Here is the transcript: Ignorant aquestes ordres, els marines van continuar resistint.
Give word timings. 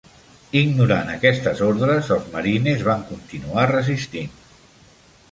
Ignorant 0.59 1.09
aquestes 1.15 1.59
ordres, 1.67 2.09
els 2.15 2.31
marines 2.35 2.81
van 2.87 3.03
continuar 3.09 3.67
resistint. 3.73 4.33